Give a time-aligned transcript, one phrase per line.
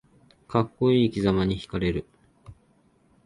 [0.47, 2.07] かっこいい生きざまにひかれる